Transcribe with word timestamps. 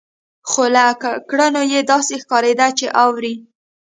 خو 0.49 0.63
له 0.75 0.85
کړنو 1.29 1.61
يې 1.71 1.81
داسې 1.91 2.13
ښکارېده 2.21 2.67
چې 2.79 2.85
اوري. 3.03 3.33